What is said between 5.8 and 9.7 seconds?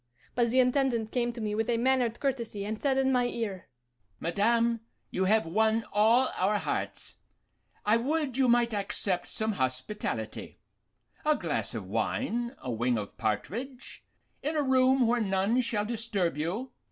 all our hearts; I would you might accept some